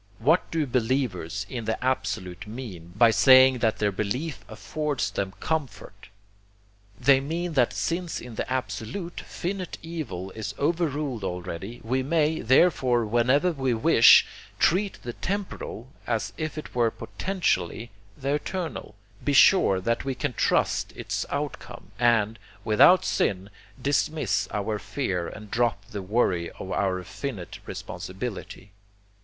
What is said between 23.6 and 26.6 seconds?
dismiss our fear and drop the worry